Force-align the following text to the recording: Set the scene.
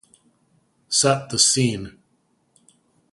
Set 0.89 1.29
the 1.29 1.37
scene. 1.37 1.99